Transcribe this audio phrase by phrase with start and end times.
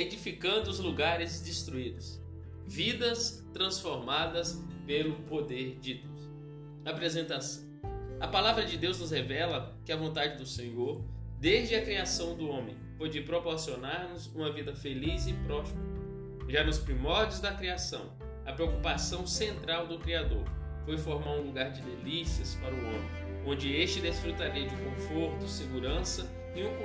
[0.00, 2.20] edificando os lugares destruídos,
[2.66, 6.30] vidas transformadas pelo poder de Deus.
[6.84, 7.68] Apresentação.
[8.18, 11.02] A palavra de Deus nos revela que a vontade do Senhor,
[11.38, 15.90] desde a criação do homem, foi de proporcionar-nos uma vida feliz e próspera.
[16.48, 18.12] Já nos primórdios da criação,
[18.44, 20.44] a preocupação central do Criador
[20.84, 23.10] foi formar um lugar de delícias para o homem,
[23.46, 26.82] onde este desfrutaria de conforto, segurança e um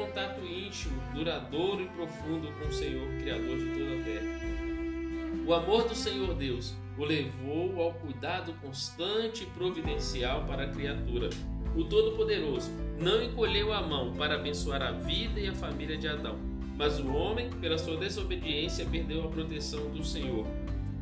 [0.66, 5.46] íntimo, duradouro e profundo com o Senhor, Criador de toda a terra.
[5.46, 11.30] O amor do Senhor Deus o levou ao cuidado constante e providencial para a criatura.
[11.76, 16.38] O Todo-Poderoso não encolheu a mão para abençoar a vida e a família de Adão,
[16.78, 20.48] mas o homem, pela sua desobediência, perdeu a proteção do Senhor.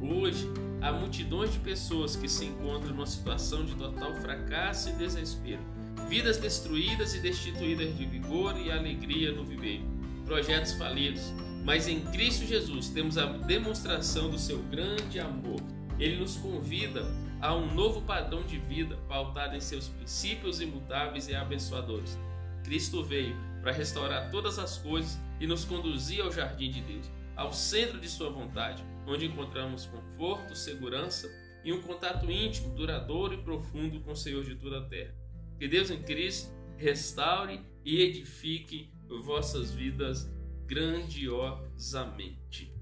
[0.02, 0.50] Hoje,
[0.82, 5.62] há multidões de pessoas que se encontram numa situação de total fracasso e desespero,
[6.08, 9.82] vidas destruídas e destituídas de vigor e alegria no viver,
[10.26, 15.62] projetos falidos, mas em Cristo Jesus temos a demonstração do seu grande amor.
[16.00, 17.06] Ele nos convida
[17.42, 22.18] a um novo padrão de vida pautado em seus princípios imutáveis e abençoadores.
[22.64, 27.54] Cristo veio para restaurar todas as coisas e nos conduzir ao jardim de Deus, ao
[27.54, 31.30] centro de Sua vontade, onde encontramos conforto, segurança
[31.64, 35.23] e um contato íntimo, duradouro e profundo com o Senhor de toda a terra.
[35.60, 38.92] Que Deus em Cristo restaure e edifique
[39.24, 40.30] vossas vidas
[40.66, 42.74] grandiosamente.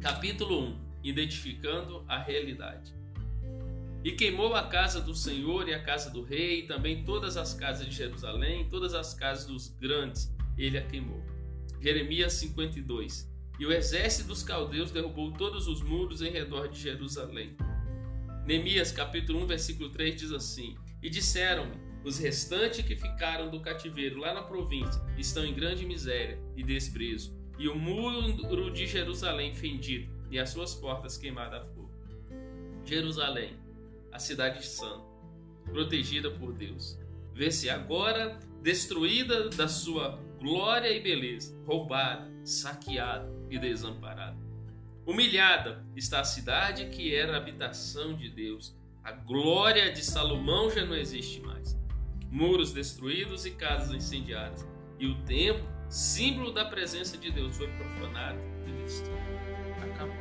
[0.00, 2.94] Capítulo 1 Identificando a realidade.
[4.04, 7.54] E queimou a casa do Senhor e a casa do rei, e também todas as
[7.54, 11.22] casas de Jerusalém, todas as casas dos grandes, ele a queimou.
[11.80, 13.30] Jeremias 52.
[13.58, 17.56] E o exército dos caldeus derrubou todos os muros em redor de Jerusalém.
[18.46, 24.18] Neemias capítulo 1, versículo 3 diz assim: E disseram-me: os restantes que ficaram do cativeiro
[24.18, 30.12] lá na província estão em grande miséria e desprezo, e o muro de Jerusalém fendido
[30.30, 31.92] e as suas portas queimadas a fogo.
[32.84, 33.56] Jerusalém,
[34.10, 35.04] a cidade santa,
[35.64, 36.98] protegida por Deus,
[37.32, 44.36] vê-se agora destruída da sua glória e beleza, roubada, saqueada e desamparada.
[45.06, 48.76] Humilhada está a cidade que era a habitação de Deus.
[49.04, 51.81] A glória de Salomão já não existe mais
[52.32, 54.66] muros destruídos e casas incendiadas.
[54.98, 59.20] E o templo, símbolo da presença de Deus, foi profanado e destruído.
[59.82, 60.16] Acabou.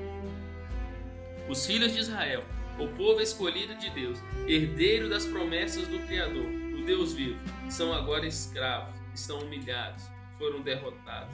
[1.49, 2.43] Os filhos de Israel,
[2.77, 6.45] o povo escolhido de Deus, herdeiro das promessas do Criador,
[6.77, 7.39] o Deus vivo,
[7.69, 10.03] são agora escravos, estão humilhados,
[10.37, 11.33] foram derrotados.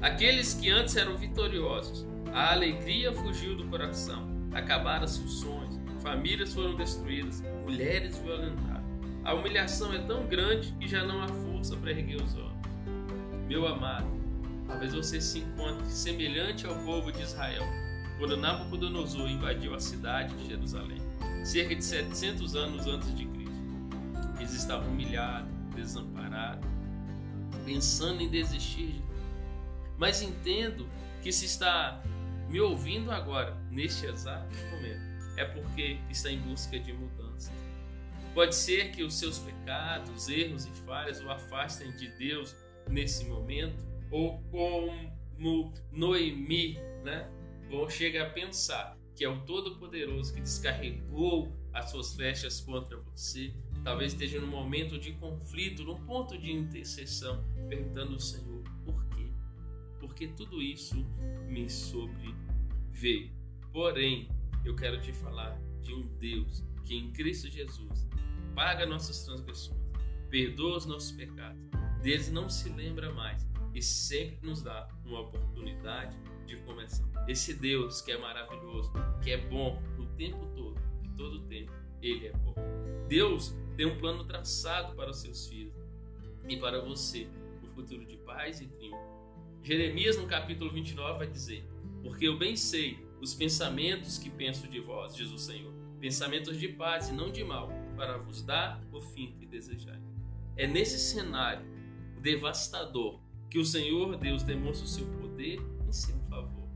[0.00, 6.76] Aqueles que antes eram vitoriosos, a alegria fugiu do coração, acabaram-se os sonhos, famílias foram
[6.76, 8.83] destruídas, mulheres violentadas
[9.24, 12.52] a humilhação é tão grande que já não há força para erguer os olhos.
[13.48, 14.06] Meu amado,
[14.66, 17.62] talvez você se encontre semelhante ao povo de Israel
[18.18, 21.00] quando Nabucodonosor invadiu a cidade de Jerusalém,
[21.42, 23.54] cerca de 700 anos antes de Cristo.
[24.38, 26.68] Eles estavam humilhados, desamparados,
[27.64, 29.04] pensando em desistir de
[29.96, 30.86] Mas entendo
[31.22, 32.02] que se está
[32.48, 35.02] me ouvindo agora, neste exato momento,
[35.36, 37.50] é porque está em busca de mudança
[38.34, 42.56] Pode ser que os seus pecados, erros e falhas o afastem de Deus
[42.90, 46.74] nesse momento, ou como Noemi,
[47.04, 47.30] né?
[47.70, 53.54] Ou chega a pensar que é o Todo-Poderoso que descarregou as suas flechas contra você.
[53.84, 59.28] Talvez esteja num momento de conflito, num ponto de intercessão, perguntando ao Senhor: por quê?
[60.00, 61.06] Porque tudo isso
[61.46, 63.30] me sobreveio.
[63.72, 64.28] Porém,
[64.64, 68.06] eu quero te falar de um Deus que em Cristo Jesus
[68.54, 69.80] paga nossas transgressões,
[70.30, 71.60] perdoa os nossos pecados,
[72.02, 77.04] deles não se lembra mais e sempre nos dá uma oportunidade de começar.
[77.26, 78.92] Esse Deus que é maravilhoso,
[79.22, 82.54] que é bom o tempo todo, e todo o tempo, Ele é bom.
[83.08, 85.74] Deus tem um plano traçado para os seus filhos
[86.48, 87.26] e para você,
[87.62, 89.14] o futuro de paz e triunfo.
[89.62, 91.64] Jeremias, no capítulo 29, vai dizer:
[92.02, 95.72] Porque eu bem sei os pensamentos que penso de vós, diz o Senhor,
[96.04, 100.02] pensamentos de paz e não de mal, para vos dar o fim que desejais.
[100.54, 101.64] É nesse cenário
[102.20, 105.58] devastador que o Senhor Deus demonstra o seu poder
[105.88, 106.68] em seu favor.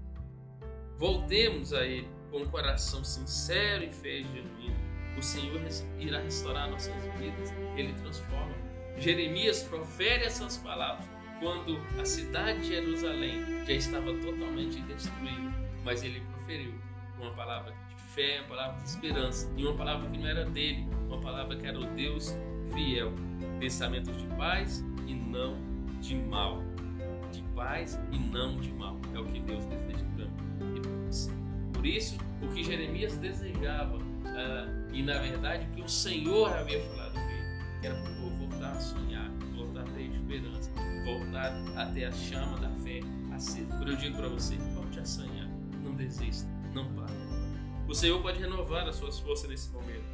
[0.96, 4.78] Voltemos a Ele com um coração sincero e fé genuíno.
[5.18, 5.60] O Senhor
[5.98, 8.54] irá restaurar nossas vidas, Ele transforma.
[8.96, 11.06] Jeremias profere essas palavras
[11.38, 15.54] quando a cidade de Jerusalém já estava totalmente destruída,
[15.84, 16.72] mas ele proferiu
[17.18, 17.74] uma palavra
[18.08, 21.66] fé, uma palavra de esperança e uma palavra que não era dele, uma palavra que
[21.66, 22.34] era o Deus
[22.72, 23.12] fiel.
[23.60, 25.56] Pensamentos de paz e não
[26.00, 26.62] de mal,
[27.32, 28.98] de paz e não de mal.
[29.14, 30.48] É o que Deus deseja para mim.
[31.72, 36.80] Por isso, o que Jeremias desejava, uh, e na verdade o que o Senhor havia
[36.88, 40.70] falado com ele, que era para voltar a sonhar, voltar a ter esperança,
[41.04, 43.00] voltar a ter a chama da fé
[43.32, 43.76] acesa.
[43.76, 45.48] Por eu digo para você, volte a sonhar,
[45.84, 47.27] não desista, não pare.
[47.88, 50.04] O Senhor pode renovar as suas forças nesse momento,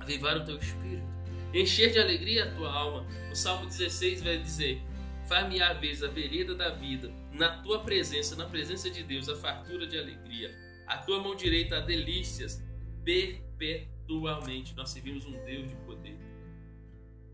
[0.00, 1.06] avivar o teu espírito,
[1.54, 3.06] encher de alegria a tua alma.
[3.30, 4.82] O Salmo 16 vai dizer:
[5.28, 9.36] Far-me a vez a vereda da vida, na tua presença, na presença de Deus, a
[9.36, 10.52] fartura de alegria.
[10.88, 12.60] A tua mão direita há delícias
[13.04, 14.74] perpetuamente.
[14.74, 16.18] Nós servimos um Deus de poder.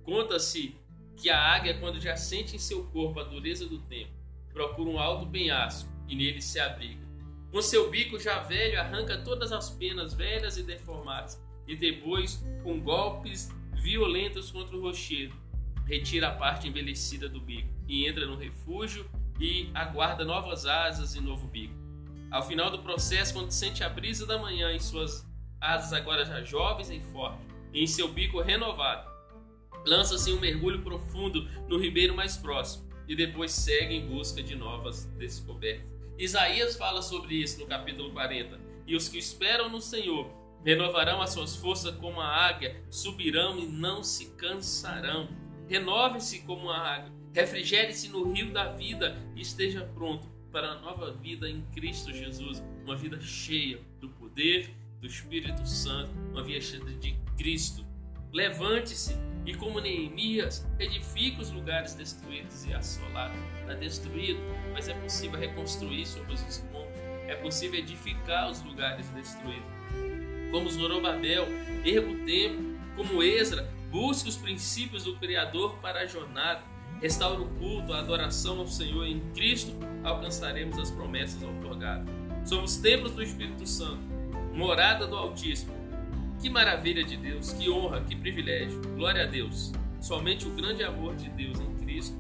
[0.04, 0.76] Conta-se
[1.16, 4.12] que a águia, quando já sente em seu corpo a dureza do tempo,
[4.52, 7.05] procura um alto penhasco e nele se abriga.
[7.50, 12.80] Com seu bico já velho, arranca todas as penas velhas e deformadas, e depois, com
[12.80, 15.34] golpes violentos contra o rochedo,
[15.86, 19.08] retira a parte envelhecida do bico e entra no refúgio
[19.38, 21.74] e aguarda novas asas e novo bico.
[22.30, 25.24] Ao final do processo, quando sente a brisa da manhã em suas
[25.60, 29.08] asas agora já jovens e fortes, e em seu bico renovado,
[29.86, 35.04] lança-se um mergulho profundo no ribeiro mais próximo e depois segue em busca de novas
[35.16, 35.95] descobertas.
[36.18, 38.58] Isaías fala sobre isso no capítulo 40.
[38.86, 40.30] E os que esperam no Senhor
[40.64, 45.28] renovarão as suas forças como a águia, subirão e não se cansarão.
[45.68, 51.12] Renove-se como a águia, refrigere-se no rio da vida e esteja pronto para a nova
[51.12, 54.70] vida em Cristo Jesus, uma vida cheia do poder
[55.00, 57.84] do Espírito Santo, uma vida cheia de Cristo.
[58.32, 59.14] Levante-se
[59.46, 63.38] e, como Neemias, edifique os lugares destruídos e assolados.
[63.60, 64.40] Está destruído,
[64.72, 66.98] mas é possível reconstruir sobre os escombros.
[67.28, 69.68] É possível edificar os lugares destruídos.
[70.50, 71.46] Como Zorobabel,
[71.84, 72.76] erga o templo.
[72.96, 76.62] Como Ezra, busque os princípios do Criador para a jornada.
[77.00, 79.06] Restaure o culto, a adoração ao Senhor.
[79.06, 79.72] Em Cristo
[80.02, 82.08] alcançaremos as promessas otorgadas.
[82.44, 84.02] Somos templos do Espírito Santo,
[84.54, 85.75] morada do Altíssimo
[86.46, 88.80] que maravilha de Deus, que honra, que privilégio.
[88.94, 89.72] Glória a Deus.
[90.00, 92.16] Somente o grande amor de Deus em Cristo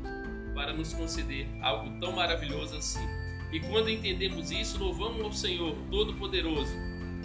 [0.52, 3.06] para nos conceder algo tão maravilhoso assim.
[3.52, 6.74] E quando entendemos isso, louvamos ao Senhor Todo-Poderoso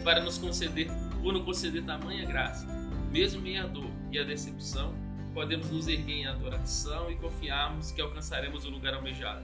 [0.03, 0.89] para nos conceder,
[1.23, 2.67] por nos conceder tamanha graça.
[3.11, 4.93] Mesmo em a dor e a decepção,
[5.33, 9.43] podemos nos erguer em adoração e confiarmos que alcançaremos o lugar almejado.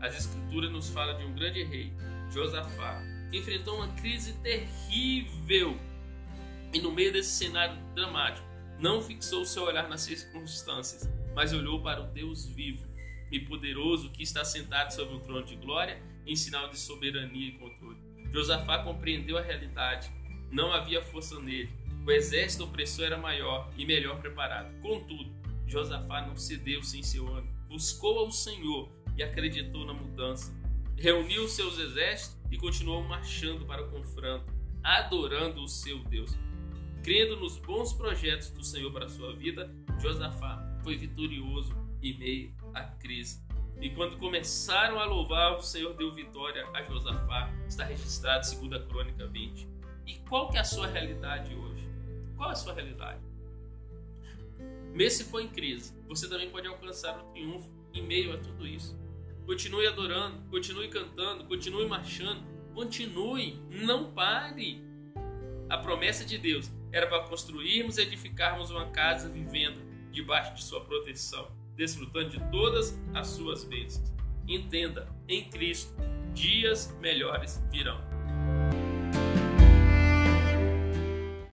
[0.00, 1.92] As Escrituras nos falam de um grande rei,
[2.32, 3.00] Josafá,
[3.30, 5.78] que enfrentou uma crise terrível
[6.72, 8.46] e no meio desse cenário dramático,
[8.78, 12.86] não fixou seu olhar nas circunstâncias, mas olhou para o Deus vivo
[13.30, 17.52] e poderoso que está sentado sobre o trono de glória em sinal de soberania e
[17.52, 17.98] controle.
[18.32, 20.10] Josafá compreendeu a realidade.
[20.50, 21.70] Não havia força nele.
[22.06, 24.72] O exército opressor era maior e melhor preparado.
[24.80, 25.34] Contudo,
[25.66, 27.52] Josafá não cedeu sem seu ânimo.
[27.68, 30.54] Buscou ao Senhor e acreditou na mudança.
[30.96, 34.52] Reuniu seus exércitos e continuou marchando para o confronto,
[34.82, 36.36] adorando o seu Deus.
[37.06, 41.72] Crendo nos bons projetos do Senhor para a sua vida, Josafá foi vitorioso
[42.02, 43.40] em meio à crise.
[43.80, 47.48] E quando começaram a louvar, o Senhor deu vitória a Josafá.
[47.68, 49.68] Está registrado em 2 Crônica 20.
[50.04, 51.88] E qual que é a sua realidade hoje?
[52.36, 53.22] Qual é a sua realidade?
[54.92, 58.66] Mesmo se for em crise, você também pode alcançar o triunfo em meio a tudo
[58.66, 58.98] isso.
[59.46, 62.42] Continue adorando, continue cantando, continue marchando,
[62.74, 64.84] continue, não pare.
[65.68, 70.80] A promessa de Deus era para construirmos e edificarmos uma casa vivendo debaixo de sua
[70.80, 74.12] proteção, desfrutando de todas as suas bênçãos.
[74.48, 75.94] Entenda, em Cristo,
[76.32, 78.15] dias melhores virão.